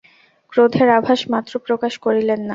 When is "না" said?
2.41-2.49